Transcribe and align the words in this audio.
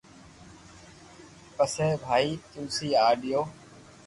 پسي 1.55 1.87
ڀائ 2.03 2.27
تلسي 2.51 2.89
آئيو 3.07 3.41